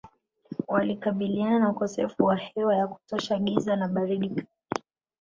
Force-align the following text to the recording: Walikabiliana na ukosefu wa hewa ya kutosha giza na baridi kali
Walikabiliana 0.67 1.59
na 1.59 1.69
ukosefu 1.69 2.23
wa 2.25 2.35
hewa 2.35 2.75
ya 2.75 2.87
kutosha 2.87 3.39
giza 3.39 3.75
na 3.75 3.87
baridi 3.87 4.29
kali 4.29 4.47